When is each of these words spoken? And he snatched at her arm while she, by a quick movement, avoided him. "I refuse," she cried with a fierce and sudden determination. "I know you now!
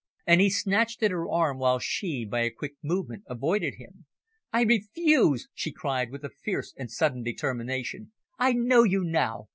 And 0.25 0.41
he 0.41 0.49
snatched 0.49 1.03
at 1.03 1.11
her 1.11 1.29
arm 1.29 1.59
while 1.59 1.77
she, 1.77 2.25
by 2.25 2.39
a 2.41 2.49
quick 2.49 2.73
movement, 2.81 3.21
avoided 3.27 3.75
him. 3.75 4.07
"I 4.51 4.63
refuse," 4.63 5.47
she 5.53 5.71
cried 5.71 6.09
with 6.09 6.23
a 6.25 6.31
fierce 6.41 6.73
and 6.75 6.89
sudden 6.89 7.21
determination. 7.21 8.11
"I 8.39 8.53
know 8.53 8.81
you 8.81 9.03
now! 9.03 9.49